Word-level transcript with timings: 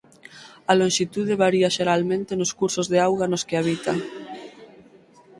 A 0.71 0.73
lonxitude 0.79 1.39
varía 1.43 1.69
xeralmente 1.77 2.31
nos 2.35 2.51
cursos 2.59 2.87
de 2.91 2.97
auga 3.05 3.25
nos 3.31 3.45
que 3.47 3.57
habita. 3.59 3.93